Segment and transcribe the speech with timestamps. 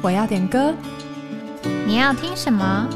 [0.00, 0.72] 我要点歌，
[1.84, 2.88] 你要听什么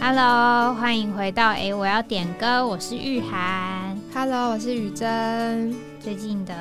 [0.00, 3.96] ？Hello，欢迎回到哎，我要点歌，我是玉涵。
[4.12, 5.72] Hello，我是雨珍。
[6.00, 6.52] 最近的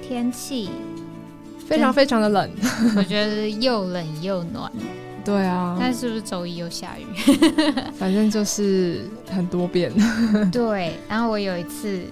[0.00, 0.70] 天气
[1.68, 2.50] 非常非常的冷，
[2.96, 4.72] 我觉得又冷又暖。
[5.24, 7.04] 对啊，但是不是周一又下雨？
[7.98, 9.92] 反正就是很多变。
[10.50, 12.02] 对，然后我有一次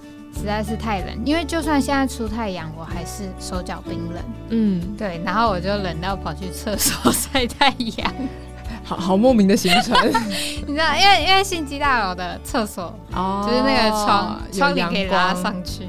[0.41, 4.23] 实在是太冷，因为就算现在出太阳，我还是手脚冰冷。
[4.49, 8.13] 嗯，对，然后我就冷到跑去厕所晒太阳。
[8.83, 9.95] 好好莫名的行程，
[10.67, 15.87] 你知道，因为因为新基大楼的厕所哦，就是那个窗窗帘可以拉上去。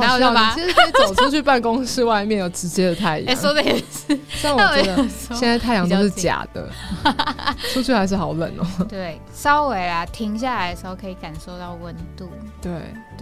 [0.00, 3.28] 然后就把其实可以走出去办公室外面有直接的太阳。
[3.32, 4.18] 哎，说的也是。
[4.42, 6.68] 但我觉得现在太阳都是假的，
[7.72, 8.66] 出去还是好冷哦。
[8.88, 12.30] 对，稍微啊停下来的时候可以感受到温度。
[12.60, 12.72] 对，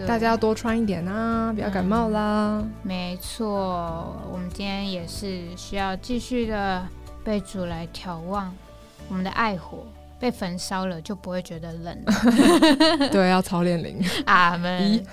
[0.07, 2.62] 大家要多穿一点啊，不要感冒啦。
[2.83, 6.87] 没错，我们今天也是需要继续的
[7.23, 8.53] 被主来眺望
[9.09, 9.87] 我们的爱火。
[10.19, 12.05] 被焚烧了就不会觉得冷。
[13.12, 13.98] 对，要操练灵。
[14.27, 15.05] 阿门。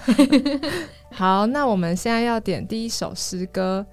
[1.12, 3.86] 好，那我们现在要点第一首诗歌。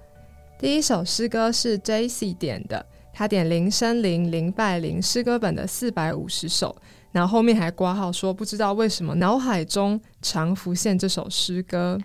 [0.57, 6.75] 第一首诗歌是 J C 点的，他点林生林林拜林诗歌本的四百五十首。
[7.11, 11.97] 然后后面还挂号说，不知道为什么脑海中常浮现这首诗歌。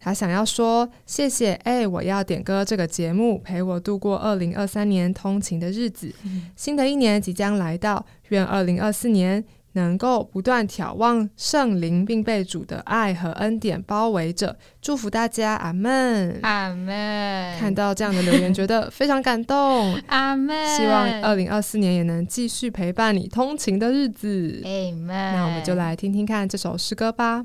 [0.00, 6.12] 他想要说谢谢，哎，我要点歌这个节目陪我度过二零二三年通勤的日子。
[6.56, 9.44] 新的一年即将来到，愿二零二四年。
[9.74, 17.58] 能够不断眺望圣灵，并被主的爱和恩典包围着，祝福大家，阿门，阿门。
[17.58, 20.76] 看到这样的留言，觉得非常感动， 阿门。
[20.76, 25.08] 希望二零二四年也能继续陪伴你通勤的日子，阿门。
[25.08, 27.44] 那我们就来听听看这首诗歌吧。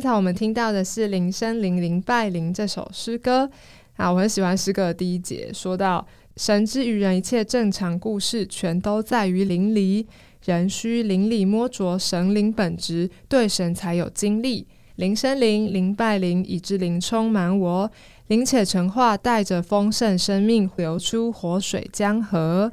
[0.00, 3.46] 刚才我们听到的是“林生林，林拜林”这首诗歌
[3.96, 6.06] 啊，我很喜欢诗歌的第一节，说到
[6.38, 10.06] 神之于人一切正常故事，全都在于灵里，
[10.46, 14.66] 人需灵里摸着神灵本质，对神才有经历。
[14.96, 17.90] 林生灵，灵拜灵，以致灵充满我，
[18.28, 22.72] 灵且成化，带着丰盛生命流出活水江河。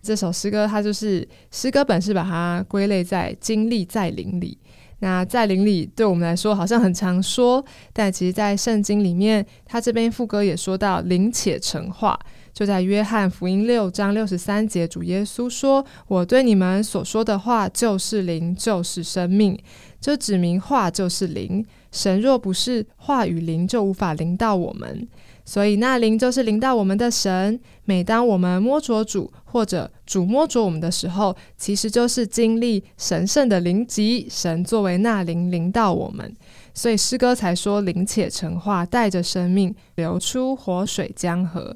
[0.00, 4.56] 这首诗歌它就是诗歌本是把它归类在经历在灵里。
[5.00, 12.18] 那在灵里对我们来说好像很常说，但其实，在圣经里面，他这边副歌也说到灵且成话。
[12.54, 19.58] 就在约翰福音六章六十三节，主耶稣说：“我对你们所说的话就是灵，就是生命。”
[20.00, 21.62] 就指明话就是灵。
[21.92, 25.06] 神若不是话与灵，就无法灵到我们。
[25.46, 27.58] 所以那灵就是临到我们的神。
[27.84, 36.34] 每当我们摸着主，或者主摸着我们的时候，其实就是经历神圣的灵级，神作为那灵临到我们。
[36.74, 41.74] 所以诗歌才说灵且成化，带着生命流出活水江河。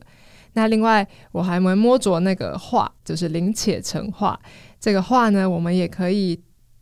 [0.54, 4.38] 那另外，我还没摸着那个画，就是灵且成画。
[4.80, 6.38] 这个画呢，我们也可以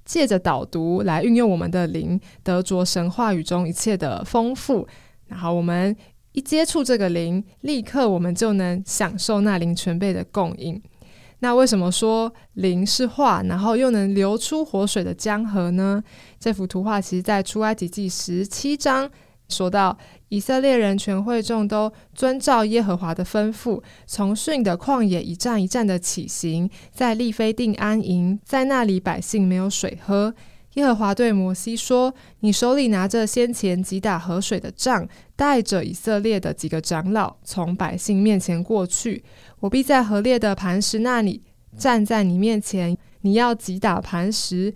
[0.07, 4.89] 借着导读来运用我们的灵，得着神话语中一切的丰富。
[5.27, 5.95] 然后我们
[6.39, 10.81] 一接触这个灵，立刻我们就能享受那灵全备的供应。
[11.41, 16.01] 那为什么说灵是画，然后又能流出活水的江河呢？
[16.39, 19.11] 这幅图画其实在出埃及记十七章
[19.49, 19.99] 说到。
[20.29, 30.33] 以色列人全会众都遵照耶和华的吩咐，从逊的旷野一站一站的起行，在利非定安营，在那里百姓没有水喝。
[30.79, 39.25] 耶和华对摩西说：“你手里拿着先前击打河水的杖，带着以色列的几个长老，从百姓面前过去。
[39.59, 41.43] 我必在河裂的磐石那里
[41.77, 42.97] 站在你面前。
[43.23, 44.73] 你要击打磐石，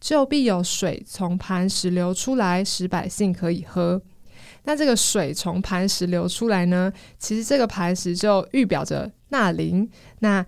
[0.00, 4.00] 就必有水从磐石流出来，使百姓可以喝。”
[4.64, 6.92] 那这个水从磐石流出来呢？
[7.18, 9.90] 其实这个磐石就预表着那灵。
[10.20, 10.46] 那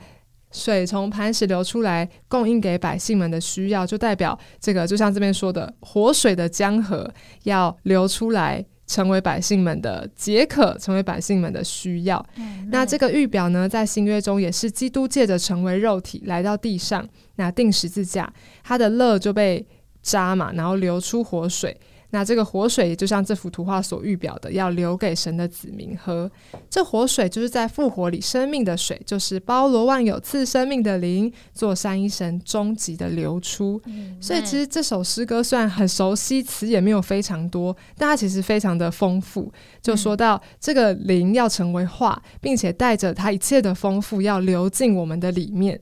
[0.55, 7.13] 水从磐石流出来，供应给百姓们的需要，就代表这个就像这边说的活水的江河
[7.43, 12.25] 要流出来，成为百姓们的解渴，成为百姓们的需要。
[12.69, 17.05] 那这个预表呢，在新约中也是基督借着成为肉体来到地上，
[17.35, 19.67] 那定十字架，他的乐就被
[20.03, 21.77] 扎嘛，然后流出活水。
[22.15, 26.31] 那这个活水就像这幅图画所预表的，要留给神的子民喝。
[26.71, 33.83] 这活水就是在复活里生命的水，就是包罗万有赐生命的灵，做三一神终极的流出。
[34.21, 39.53] 所以其实这首诗歌虽然很熟悉，词也没有非常多，但它其实非常的丰富。
[39.83, 45.81] 就说到这个灵要成为化，并且带着它一切的丰富要流进我们的里面，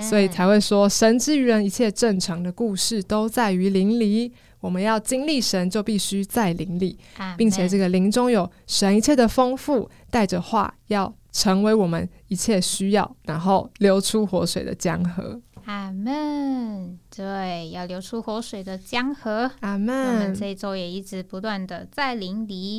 [0.00, 4.32] 所以才会说神之于人一切正常的故事都在于灵里。
[4.60, 6.98] 我们要经历神，就必须在灵里，
[7.36, 15.40] 并且这个灵中有神一切的丰富，带着话要成为我们一切需要，然后流出活水的江河。
[15.66, 16.98] 阿门。
[17.14, 19.50] 对，要流出活水的江河。
[19.60, 19.94] 阿门。
[19.94, 22.78] 我们这一周也一直不断的在灵里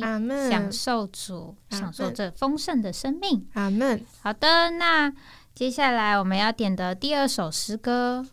[0.50, 3.46] 享受主，享受这丰盛的生命。
[3.54, 4.04] 阿门。
[4.20, 5.12] 好的，那
[5.54, 8.26] 接下来我们要点的第二首诗歌，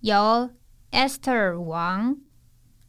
[0.00, 0.50] 由。
[0.90, 2.16] Esther 王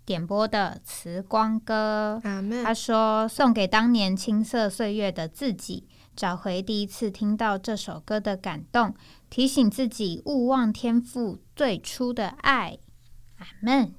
[0.06, 2.22] 点播的慈光歌，
[2.64, 8.96] 他说：“送给当年青涩岁月的自己，找回第一次听到这首歌的感动，
[9.30, 12.78] 提醒自己勿忘天赋最初的爱。”
[13.38, 13.94] 阿门。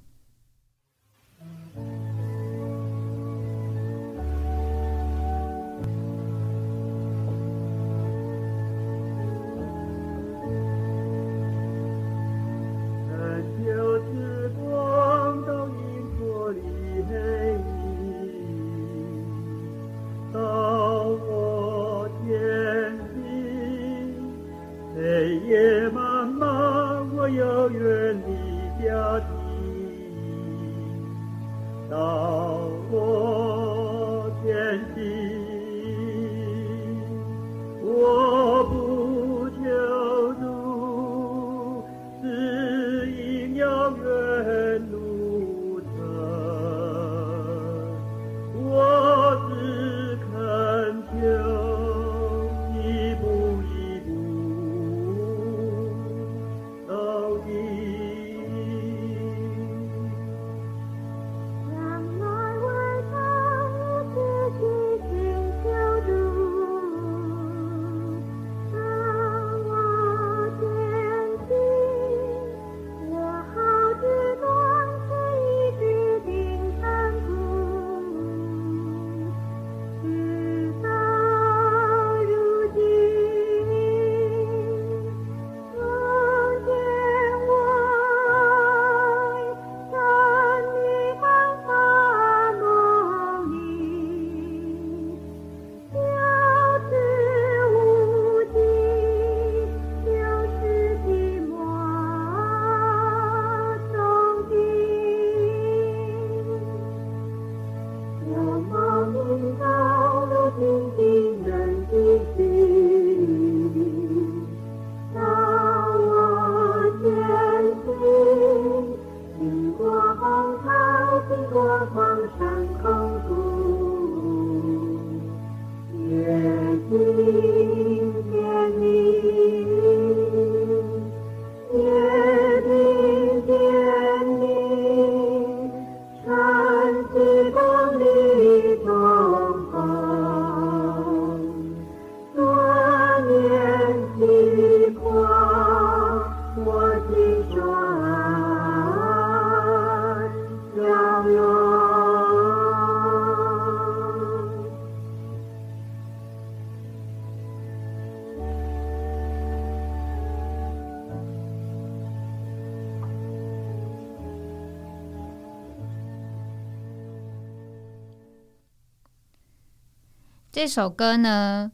[170.58, 171.70] 这首歌呢，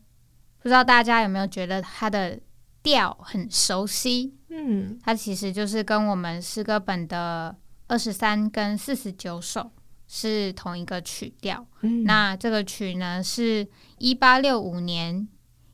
[0.59, 2.39] 不知道大家有没有觉得它的
[2.83, 4.35] 调很熟悉？
[4.51, 9.73] 嗯，它其实就是跟我们诗歌本的二十三跟四十九首
[10.07, 11.67] 是同一个曲调。
[11.81, 15.27] 嗯，那这个曲呢，是一八六五年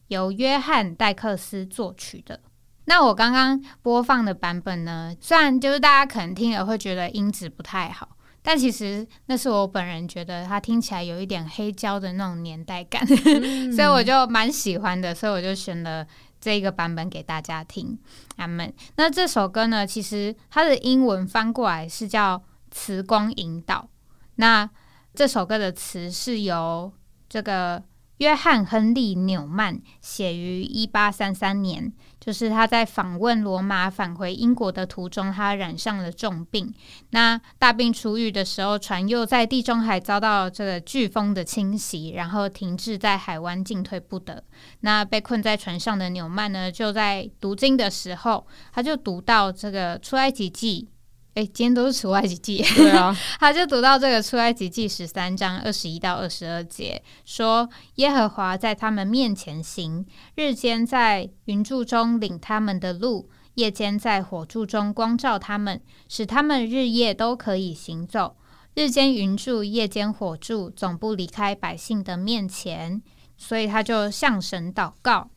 [0.06, 2.38] 由约翰戴克斯作曲的。
[2.84, 13.06] 那我刚刚播放的版本呢，虽然就是大家可能听了会觉得音质不太好，但其实那是我本人觉得它听起来有一点黑胶的那种年代感，
[13.74, 16.06] 所以我就蛮喜欢的，所以我就选了
[16.40, 17.98] 这个版本给大家听。
[18.36, 18.72] 阿门。
[18.96, 22.38] 那这首歌呢，其实它的英文翻过来是叫
[22.70, 23.88] 《慈光引导》。
[24.36, 24.68] 那
[25.14, 26.92] 这首歌的词是由
[27.28, 27.82] 这个。
[28.20, 36.70] 约翰·亨利·纽曼写于一八三三年，就是他在访问罗马返回英国的途中，他染上了重病。
[37.12, 44.44] 那大病初愈的时候，船又在地中海遭到这个飓风的侵袭，然后停滞在海湾，进退不得。
[44.80, 50.89] 那被困在船上的纽曼呢，就在读经的时候，他就读到这个出埃及记。
[51.34, 68.36] 哎，今天都是出埃及记，对啊， 他就读到这个出埃及记十三章二十一到二十二节，说耶和华在他们面前行，日间在云柱中领他们的路，夜间在火柱中光照他们，使他们日夜都可以行走。
[68.74, 73.02] 日间云柱，夜间火柱，总不离开百姓的面前，
[73.36, 75.30] 所以他就向神祷告。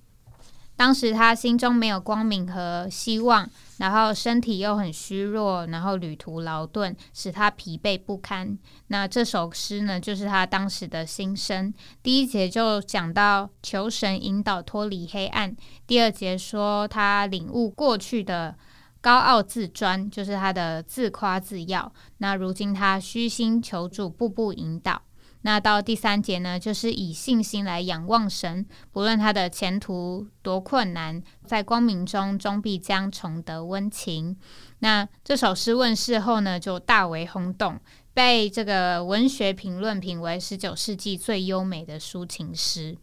[0.76, 8.58] 当时他心中没有光明和希望，然后身体又很虚弱，然后旅途劳顿，使他疲惫不堪。
[8.88, 11.74] 那这首诗呢，就是他当时的心声。
[12.02, 18.56] 第一节就讲到求神引导脱离黑暗，第二节说他领悟过去的
[19.00, 21.94] 高傲自专，就是他的自夸自耀。
[22.18, 25.02] 那如今他虚心求助，步步引导。
[25.46, 34.38] 那到第三节呢，就是以信心来仰望神，不论他的前途多困难，在光明中终必将重得温情。
[34.80, 37.78] 那这首诗问世后呢，就大为轰动，
[38.14, 42.98] 被这个文学评论评为十九世纪最优美的抒情诗。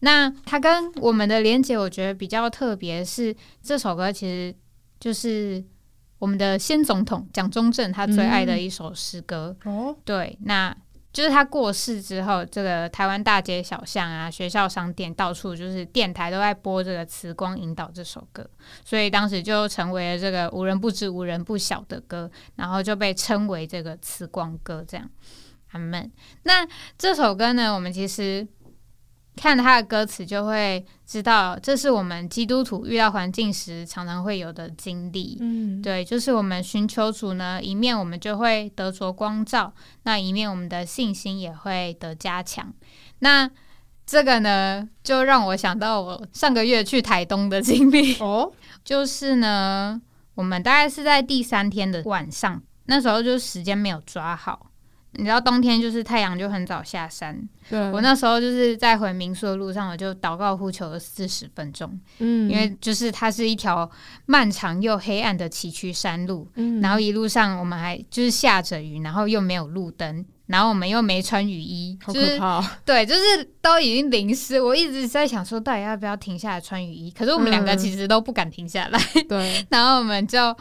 [0.00, 4.52] 那它跟我们的连接，我觉得比较特别，是这首歌其实
[4.98, 5.64] 就是
[6.18, 9.56] 我们的先总统蒋中正他最爱的一首诗歌。
[9.64, 10.76] 哦，对，那。
[11.14, 18.44] 就是他过世之后，这个台湾大街小巷啊、学校、商店，到处就是电台都在播这个《慈光引导》这首歌，
[18.84, 24.84] 所以当时就成为了这个无人不知、无人不晓的歌，然后就被称为这个慈光歌。
[24.86, 25.08] 这样，
[25.70, 26.10] 阿门。
[26.42, 26.66] 那
[26.98, 28.46] 这首歌呢，我们其实。
[29.36, 35.36] 看他的歌词，就会知道这是我们基督徒遇到环境时常常会有的经历。
[35.40, 39.72] 嗯，对，就是我们寻求主呢，一面我们就会得着光照，
[40.04, 42.72] 那一面我们的信心也会得加强。
[43.18, 43.50] 那
[44.06, 48.16] 这个呢，就让我想到我上个月去台东的经历。
[48.18, 48.52] 哦，
[48.84, 50.00] 就是呢，
[50.34, 54.70] 我们大概是在第三天的晚上，那时候就时间没有抓好。
[55.16, 57.36] 你知道冬天就是太阳就很早下山，
[57.92, 63.88] 我那时候就是在回民宿的路上，我就祷告呼求了四十分钟，嗯，因为就是它是一条
[64.26, 73.20] 漫长又黑暗的崎岖山路，嗯，然后一路上我们还就是下着雨，然后又没有路灯，然后我们又没穿雨衣，好可怕，对，就是
[73.62, 80.54] 都已经淋湿，我一直在想说到底要不要停下来穿雨衣，可是我们两个其实都不敢停下来，对， 然后我们就。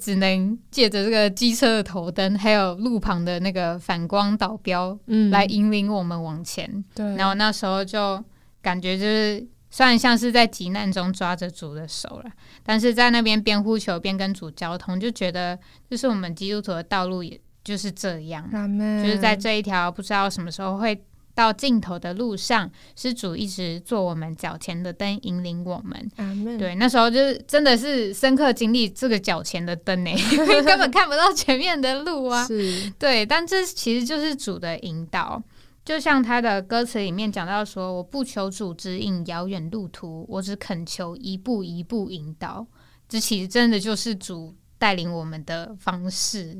[0.00, 6.82] 只能借着这个机车的头灯，还有路旁的那个反光导标，嗯，来引领我们往前。
[6.94, 8.22] 对，然后那时候就
[8.62, 12.30] 感觉就是，虽然像是在急难中抓着主的手了，
[12.62, 15.58] 但是在那边边呼求边跟主交通，就觉得
[15.90, 21.00] 就是我们基督徒的道路也就是这样，就是在这一条不知道什么时候会。
[21.34, 26.58] 到尽头的路上，施主一直做我们脚前的灯，引领我们。
[26.58, 30.10] 对，那时候就是真的是深刻经历这个脚前的灯呢，
[30.64, 32.46] 根本看不到前面的路啊。
[32.46, 35.42] 是，对，但这其实就是主的引导。
[35.82, 42.66] 就像他的歌词里面讲到说：“我不求主指引遥远路途，我只恳求一步一步引导。”
[43.08, 46.54] 这其实真的就是主带领我们的方式。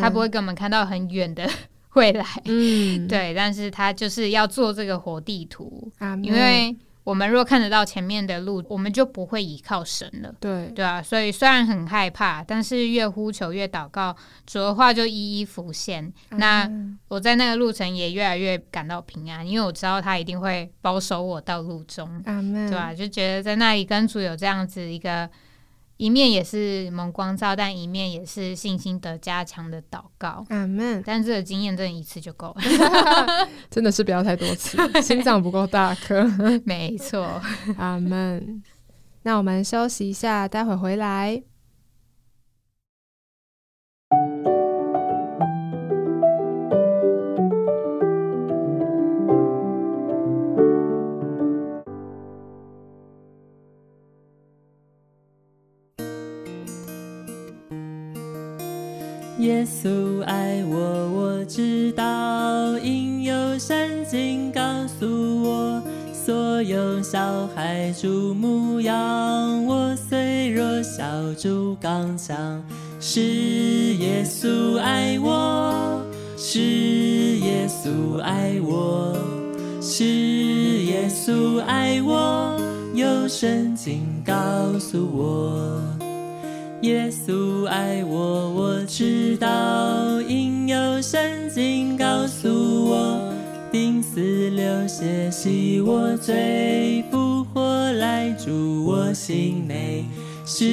[0.00, 1.48] 他不会给我们看到很远的。
[1.94, 16.10] 未来，嗯，对，但是他就是要做这个活地图，因为我们若看得到前面的路，我们就不会依靠神了，对，对啊，所以虽然很害怕，但是越呼求越祷告，主的话就一一浮现。
[16.30, 16.68] 那
[17.08, 22.94] 我在那个路程也越来越感到平安，因为我知道他一定会保守我到路中，对吧？
[22.94, 25.28] 就觉得在那里跟主有这样子一个
[25.96, 30.44] 一面也是蒙光照，但一面也是信心的加强的祷告。
[30.48, 31.02] 阿门。
[31.06, 32.62] 但这个经验真的一次就够了，
[33.70, 36.24] 真的是不要太多次， 心脏不够大颗。
[36.64, 37.40] 没错，
[37.78, 38.62] 阿门。
[39.22, 41.42] 那我们休息一下，待会回来。
[59.64, 63.74] 耶稣爱我，我知道，因有圣
[64.04, 65.82] 经告诉我。
[66.12, 71.02] 所有小孩注目仰我，虽弱小
[71.38, 72.62] 主刚强。
[73.00, 76.02] 是耶稣爱我，
[76.36, 79.16] 是耶稣爱我，
[79.80, 82.60] 是耶稣爱我，
[82.92, 85.93] 有圣经告诉我。
[86.84, 91.18] 耶稣爱我，我知道，因有圣
[91.48, 93.32] 经告诉我，
[93.72, 94.20] 钉死
[94.50, 100.04] 流血洗我罪，复活来住我心内。
[100.44, 100.66] 是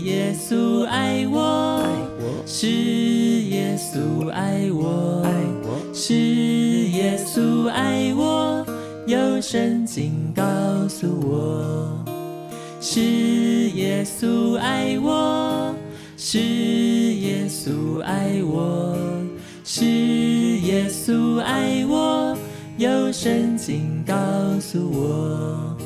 [0.00, 1.82] 耶稣爱我，
[2.44, 5.24] 是耶稣爱我，
[5.94, 8.66] 是耶稣爱我，
[9.06, 10.42] 有圣经告
[10.86, 11.97] 诉我。
[12.90, 15.74] 是耶稣爱我，
[16.16, 18.96] 是耶稣爱我，
[19.62, 22.34] 是耶稣爱我，
[22.78, 24.14] 有圣经告
[24.58, 25.76] 诉我。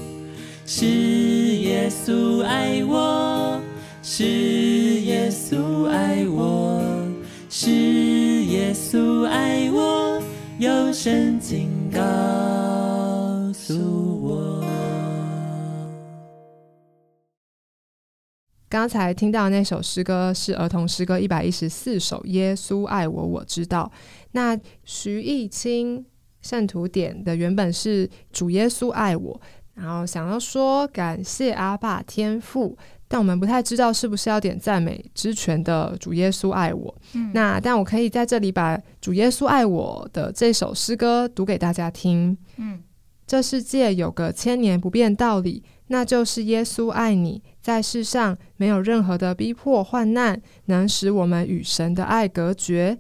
[0.65, 3.61] 是耶稣爱我，
[4.01, 4.23] 是
[5.01, 6.85] 耶稣爱我，
[7.51, 10.23] 是耶稣爱我，
[10.61, 12.01] 有圣经告
[18.73, 23.93] 刚才听到那首诗歌是儿童诗歌一百一十四首，《耶稣爱我，我知道》。
[24.31, 26.03] 那徐艺清
[26.41, 29.39] 圣徒点的原本是“主耶稣爱我”，
[29.77, 32.75] 然后想要说感谢阿爸天父，
[33.09, 36.95] 但我们不太知道是不是要点赞美之泉的“主耶稣爱我”。
[37.35, 42.35] 那但我可以在这里把“主耶稣爱我”的这首诗歌读给大家听。
[42.57, 42.83] 嗯，
[43.27, 45.63] 这世界有个千年不变道理。
[45.93, 52.97] 那就是耶稣爱你，在世上没有任何的逼迫患难能使我们与神的爱隔绝。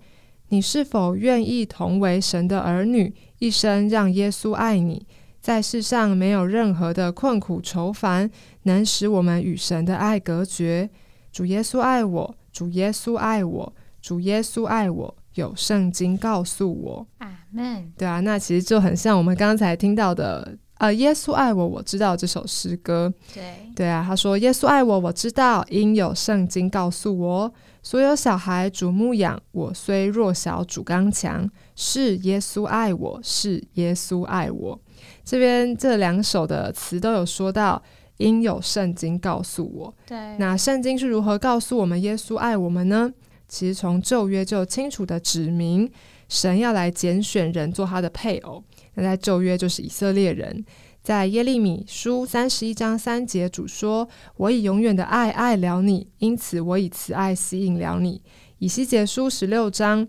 [0.50, 5.06] 你是否愿意同为神的儿女，一生让耶稣爱你？
[5.40, 8.30] 在世上没有任何的困苦愁烦
[8.64, 10.90] 能使我们与神的爱隔绝。
[11.32, 15.16] 主耶稣爱我，主耶稣爱我，主耶稣爱我。
[15.36, 17.90] 有圣经告诉我，阿门。
[17.96, 20.58] 对啊，那其实就很像我们刚才听到的。
[20.82, 23.14] 呃，耶稣爱我，我知道这首诗歌。
[23.32, 27.54] 对对啊，他说：“耶稣爱我，我知道，因有圣经告诉我。
[27.84, 31.48] 所有小孩主牧养我，虽弱小主刚强。
[31.76, 34.76] 是耶稣爱我，是耶稣爱我。”
[35.24, 37.80] 这边这两首的词都有说到，
[38.16, 39.94] 因有圣经告诉我。
[40.04, 43.08] 对，那圣经是如何告诉我们耶稣爱我们呢？
[43.46, 45.88] 其实从旧约就清楚的指明，
[46.28, 48.64] 神要来拣选人做他的配偶。
[48.94, 50.64] 那在旧约就是以色列人，
[51.02, 58.22] 在耶利米书三十一章三节主说：“我以永远的爱爱了你，因此我以慈爱吸引了你。”
[58.58, 60.06] 以西结书十六章，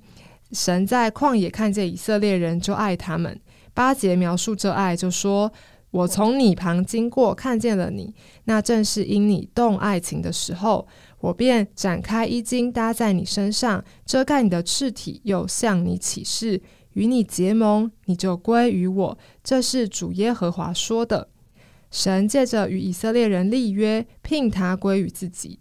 [0.52, 3.39] 神在旷野看见以色列人就爱他们。
[3.74, 5.52] 八节描述这爱，就说
[5.89, 10.88] ：“我从你旁经过，看见了你，那正是因你动爱情的时候，
[11.19, 16.62] 我便展开衣襟搭在你身上，遮盖你的赤体，又向你起誓。”
[16.93, 19.17] 与你结盟，你就归于我。
[19.43, 21.27] 这是主耶和华说的。
[21.91, 25.60] 神借着与以色列人立约，聘他归于自己。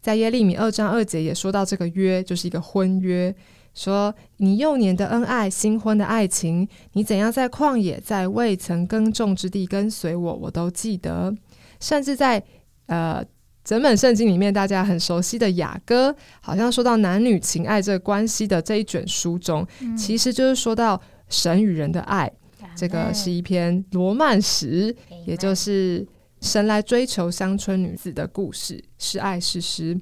[0.00, 3.34] 在耶利米二章二节也说到，这个约就是一个婚约，
[3.74, 11.34] 说你幼年的恩爱，新婚的爱情，你怎样在旷野，在未曾耕种之地跟随我，我都记得。
[11.80, 12.42] 甚至在
[12.86, 13.24] 呃。
[13.64, 21.00] 整本圣经里面，大家很熟悉的雅歌，好像说到男女情爱这个关系的这一卷书中，其实就是说到
[21.30, 22.30] 神与人的爱。
[22.76, 24.94] 这个是一篇罗曼史，
[25.26, 26.06] 也就是
[26.40, 29.98] 神来追求乡村女子的故事，是爱是诗。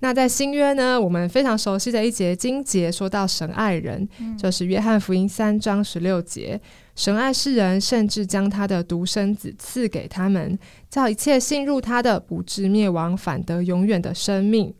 [0.00, 6.60] 那在新约呢，我们非常熟悉的一节经节，说到神爱人，就是约翰福音三章十六节。
[6.98, 10.58] 神爱世人，甚至将他的独生子赐给他们，
[10.90, 14.74] 叫一切信入他的不至灭亡，反得永远的生命。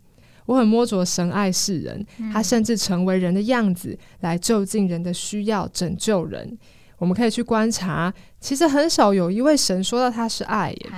[0.47, 6.59] 我很摸着神爱世人，他甚至成为人的样子，来就近人的需要，拯救人。
[6.99, 10.91] 我们可以去观察，其实很少有一位神说到他是爱耶，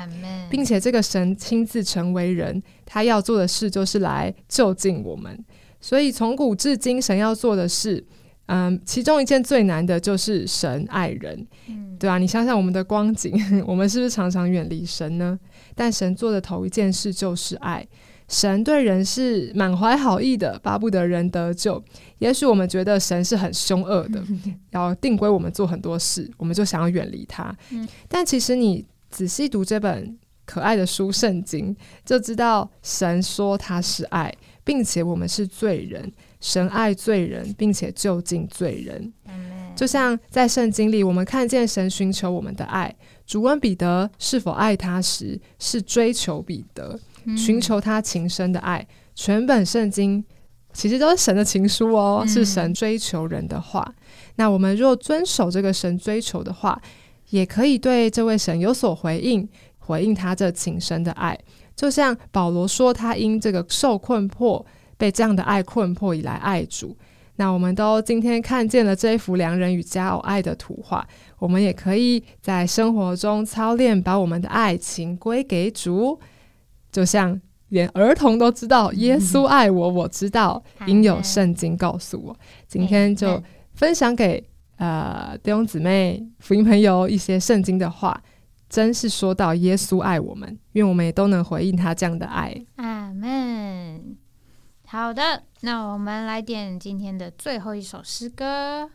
[0.49, 5.39] 并且这个神亲自成为人，他要做的事就是来就近我们。
[5.83, 8.03] 所以从古至今，神要做的事，
[8.53, 11.47] 嗯，其中一件最难的就是神爱人，
[12.01, 13.33] 对啊，你想想我们的光景，
[13.65, 15.39] 我们是不是常常远离神呢？
[15.77, 17.87] 但神做的头一件事就是爱。
[18.27, 21.83] 神对人是满怀好意的，巴不得人得救。
[22.19, 24.23] 也许我们觉得神是很凶恶的，
[24.71, 27.57] 要定规我们做很多事，我们就想要远离他。
[28.09, 34.33] 但其实你仔细读这本可爱的书《圣经》，就知道神说他是爱，
[34.65, 39.13] 并且我们是罪人，神爱罪人，并且就近罪人。
[39.77, 42.95] 就像在圣经里，我们看见神寻求我们的爱。
[43.27, 46.99] 主问彼得是否爱他时，是追求彼得。
[47.37, 50.25] 寻求他情深的爱，全本圣经
[50.73, 53.95] 其实都是神的情书哦，是神追求人的话。
[54.37, 56.81] 那我们若遵守这个神追求的话，
[57.29, 59.47] 也可以对这位神有所回应，
[59.79, 61.39] 回应他这情深的爱。
[61.77, 64.65] 就像保罗说，他因这个受困迫，
[65.01, 66.95] 被这样的爱困迫以来爱主。
[67.37, 71.03] 那我们都今天看见了这一幅良人与佳偶爱的图画，
[71.39, 76.21] 我们也可以在生活中操练，把我们的爱情归给主。
[76.93, 82.37] 就像连儿童都知道耶稣 爱我，我知道，应有圣经告诉我。
[82.69, 84.45] 今天就分享给
[84.77, 88.23] 呃弟兄姊妹、福音朋友一些圣经的话，
[88.69, 92.55] 真是说到耶稣爱我们，愿我们也都能回应他这样的爱。
[92.77, 94.17] 阿门。
[94.93, 98.91] 好的，那我们来点今天的最后一首诗歌。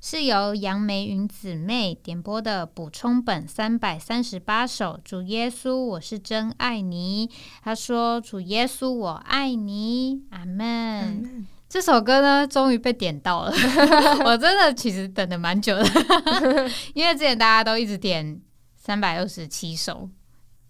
[0.00, 4.98] 是由杨梅云姊妹点播的补充本三百三十八首。
[5.04, 7.28] 主耶稣，我是真爱你。
[7.62, 11.46] 他说：“主耶稣，我爱你。”阿门。
[11.68, 13.52] 这首歌呢，终于被点到了。
[14.24, 15.84] 我真的其实等的蛮久的，
[16.94, 18.40] 因为之前大家都一直点
[18.74, 20.08] 三百二十七首。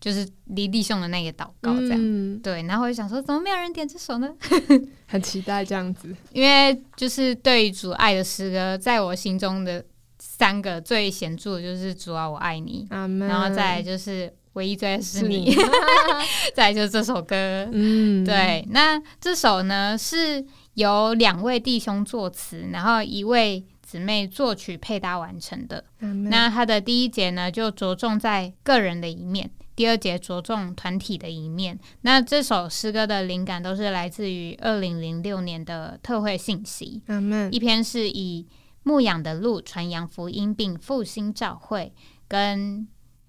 [0.00, 2.38] 就是离弟兄的那个祷告，这样。
[2.40, 4.34] 对，然后我就想说，怎么没有人点这首呢？
[5.06, 9.84] 很期待这样子，因为就是对主爱的诗歌，在我心中的
[10.18, 15.54] 三个最显著的就是主啊，我爱你，然后再就是唯一最爱是你，
[16.54, 20.42] 再就是这首歌， 嗯，对，那这首呢是
[20.74, 25.84] 由两位弟兄作词，然后一位姊妹作曲配搭完成的。
[26.30, 29.50] 那它的第一节呢，就着重在个人的一面。
[29.80, 31.80] 第二节着重团体的一面。
[32.02, 37.02] 那这首诗歌的灵感都是来自于二零零六年的特会信息。
[37.50, 38.46] 一篇是以
[38.82, 41.94] 牧养的路传扬福音并复兴教会，
[42.28, 42.86] 跟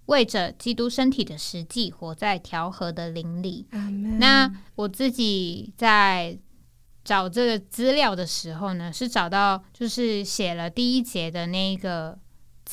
[0.08, 3.66] 为着基督身体的实际活在调和的灵里。
[4.20, 6.38] 那我自己在
[7.06, 12.20] 找这个资料的时候呢，是找到就是写了第一节的那个。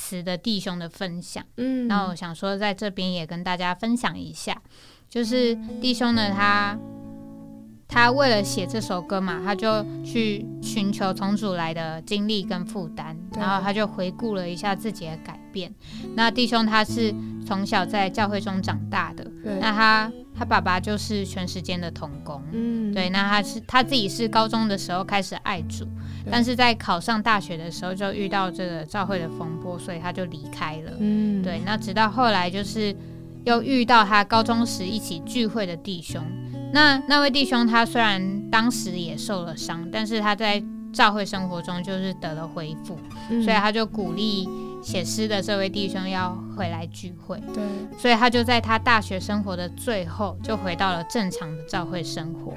[0.00, 4.62] 词的弟兄的分享，嗯，那我想说，在这边也跟大家分享一下，
[5.10, 6.78] 就是弟兄呢，他
[7.88, 15.74] 他为了写这首歌嘛，他就去寻求从主来的经历跟负担，然后他就回顾了一下自己的改变。
[16.14, 17.12] 那弟兄他是
[17.44, 19.28] 从小在教会中长大的，
[19.60, 20.12] 那他。
[20.38, 25.84] 他爸爸就是全时间的童工，嗯，对，那他是他自己是高中的时候开始爱主，
[26.30, 32.94] 但是在考上大学的时候就遇到这个教会的风波，所以他就离开了，嗯，对，那直到后来就是
[33.44, 36.22] 又遇到他高中时一起聚会的弟兄，
[36.72, 40.62] 那那位弟兄他虽然当时也受了伤，但是他在
[40.92, 42.98] 教会生活中就是得了恢复，
[43.42, 44.48] 所以他就鼓励。
[44.82, 47.62] 写诗的这位弟兄要回来聚会，对，
[47.98, 52.54] 所以他就在他大学生活的最后，就回到了正常的教会生活。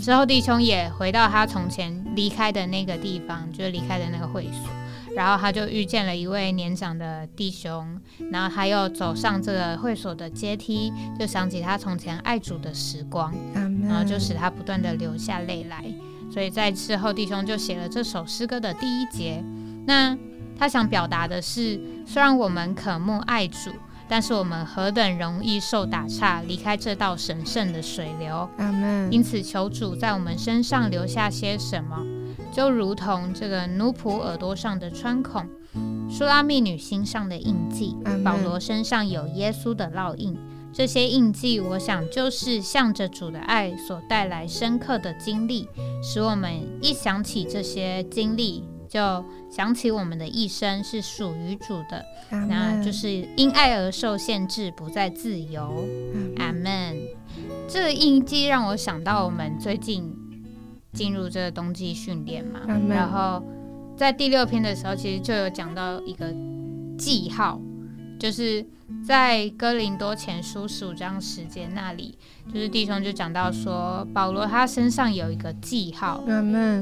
[0.00, 4.70] 之后弟兄也回到他从前离开的那个地方，就是离开的那个会所，
[5.14, 8.00] 然后他就遇见了一位年长的弟兄，
[8.30, 15.84] 然后他又走上这个会所的阶梯，就想起他从前爱主的时光，然后就使他不断的流下泪来。
[16.32, 19.44] 所以在之后弟兄就写了这首诗歌的第一节，
[19.86, 20.16] 那。
[20.58, 23.70] 他想表达的是，虽然我们渴慕爱主，
[24.08, 28.48] 但是我们何等容易受打岔，离开这道神圣的水流。
[29.10, 32.04] 因此，求主在我们身上留下些什么，
[32.52, 35.46] 就如同这个奴仆耳朵上的穿孔，
[36.10, 40.36] 苏拉密女心上的印记，保罗身上有耶稣的烙印。
[40.72, 45.66] 这些印记，我想就是向着主的爱所带来深刻的经历，
[46.02, 48.64] 使我们一想起这些经历。
[48.88, 55.86] 就想起我们的一生是属于主的，那就是因爱而受限制，不再自由。
[56.38, 56.96] 阿门。
[57.68, 60.10] 这个印记让我想到我们最近
[60.94, 63.42] 进入这个冬季训练嘛，然后
[63.96, 66.34] 在第六篇的时候，其实就有讲到一个
[66.96, 67.60] 记号，
[68.18, 68.64] 就是
[69.06, 72.18] 在哥林多前书十五章时间那里，
[72.52, 76.24] 就是弟兄就讲到说，保罗他身上有一个记号，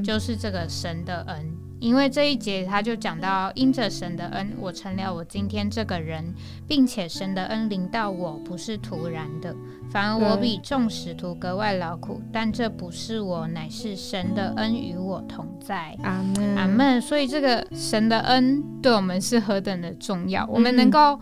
[0.05, 1.66] 就是这个神的恩。
[1.87, 6.35] 因为这一节他就讲到，因着神的恩，我成了我今天这个人，
[6.67, 9.55] 并且神的恩临到我不是突然的，
[9.89, 15.97] 反而我比众使徒格外劳苦，但这不是我，乃是神的恩与我同在。
[16.03, 17.01] 阿门，阿门。
[17.01, 21.17] 所以这个神的恩对我们是何等的重要，我们能够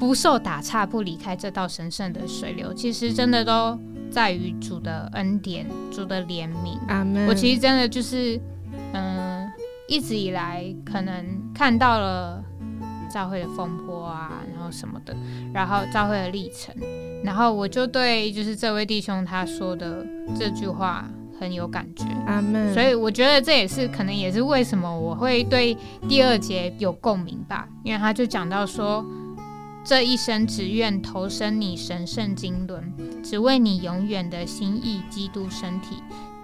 [0.00, 3.78] 不受打岔，不离开这道神圣的水流，其实真的都
[4.10, 6.76] 在于主的恩典，主的怜悯。
[6.88, 7.28] 阿门。
[7.28, 8.42] 我其实真的就是，嗯。
[9.92, 12.42] 一直以来，可能看到了
[13.12, 15.14] 教会的风波啊，然后什么的，
[15.52, 16.74] 然后教会的历程，
[17.22, 20.02] 然后我就对就是这位弟兄他说的
[20.34, 21.04] 这句话
[21.38, 22.06] 很有感觉。
[22.26, 22.72] 阿门。
[22.72, 25.76] 所以我觉得这也是可能也是为什么我会对
[26.08, 29.04] 第二节有共鸣吧，因为他就讲到说，
[29.84, 32.82] 这一生只愿投身你神圣经纶，
[33.22, 36.02] 只为你永远的心意基督身体。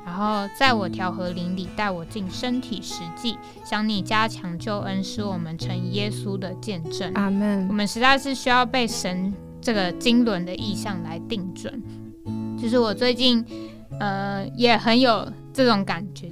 [0.09, 7.13] 然后在我调和灵里带我进身体实际，想你加强救恩，使我们成耶稣的见证。
[7.13, 7.69] 阿门。
[7.69, 11.81] 我们实在是需要被神这个经纶的意象来定准。
[12.61, 13.45] 就是我最近
[14.01, 16.29] 呃也很有这种感觉，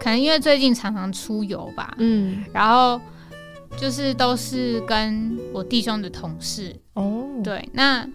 [0.00, 3.00] 可能因为最近常常出游吧，嗯，然后
[3.78, 8.06] 就是都是跟我弟兄的同事哦，对，那。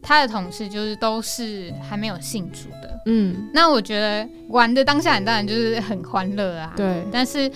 [0.00, 7.04] 他的同事就是都是还没有信主的，嗯，那我觉得玩的当下当然就是很欢乐啊，对。
[7.12, 7.50] 但是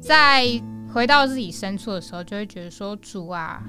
[0.00, 0.44] 在
[0.92, 3.62] 回到自己深处的时候，就会觉得说主啊，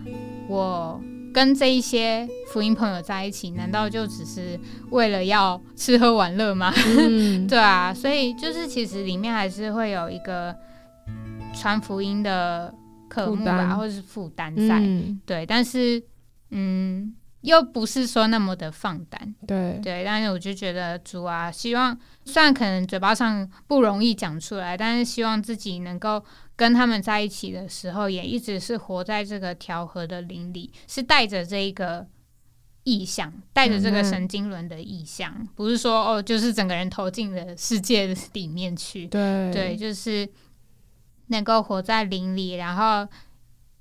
[0.48, 1.00] 我
[1.34, 4.60] 跟这一些福音朋友在一起，难道就只是
[4.90, 6.74] 为了要吃喝玩乐吗？
[7.48, 10.56] 对啊，所以就是其实里面还是会有一个
[11.54, 12.74] 传福音的
[13.10, 14.82] 科目吧，或者是负担在，
[15.26, 15.46] 对。
[15.46, 16.02] 但是
[16.52, 17.14] 嗯。
[17.44, 19.80] 又不是说那么的放胆，对。
[19.84, 26.24] 对，但是我就觉得主啊，希望虽然可能嘴巴上不容易讲出来，但是希望自己能够
[26.56, 32.08] 跟他们在一起的时候，也一直是活在这个调和的灵里，是带着这一个
[32.86, 39.52] 意象，带着这个神经轮的意象，不是说哦，就是整个人投进了世界里面去，对。
[39.52, 40.30] 对，就是
[41.28, 43.06] 能够活在灵里，然后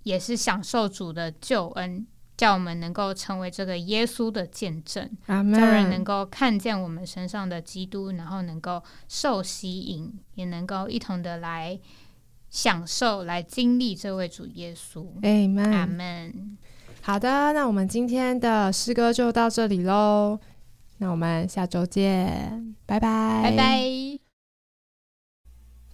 [0.02, 2.04] 也是享受主的救恩。
[2.42, 11.78] 叫我们能够成为这个耶稣的见证，叫人能够看见我们身上的基督，然后能够受吸引，也能够一同的来
[12.50, 15.06] 享受、来经历这位主耶稣。
[15.72, 16.58] 阿门。
[17.00, 20.40] 好的，那我们今天的诗歌就到这里喽。
[20.98, 23.84] 那我们下周见，拜拜，拜拜。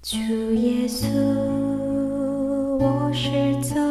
[0.00, 0.16] 主
[0.54, 1.06] 耶稣，
[2.80, 3.28] 我是
[3.61, 3.88] 走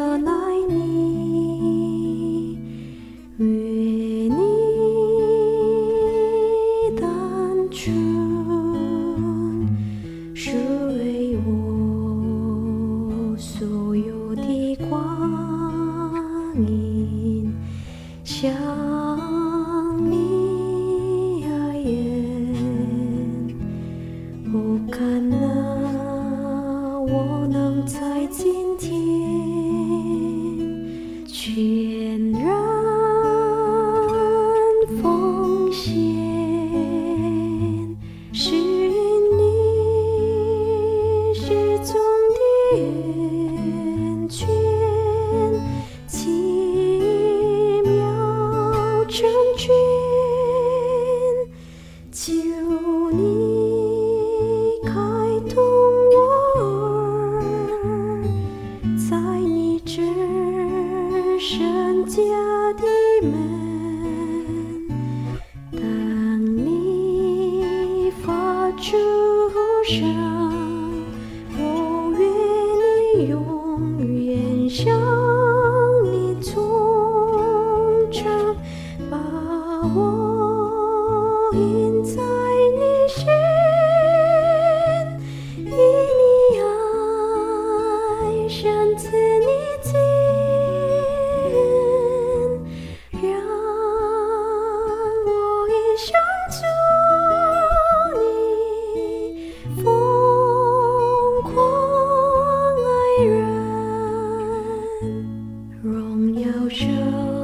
[106.48, 107.37] 绕着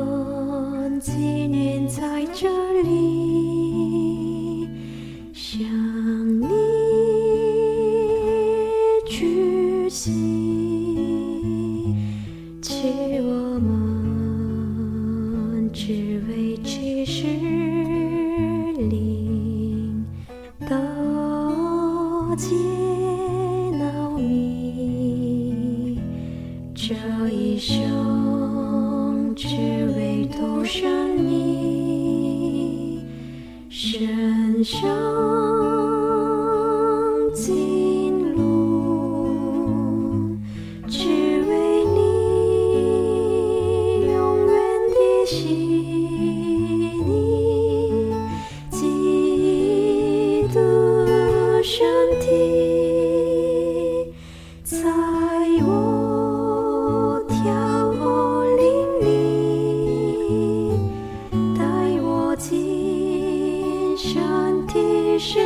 [64.12, 64.20] 照
[64.66, 65.40] 着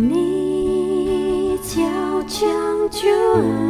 [0.00, 3.67] 你叫将军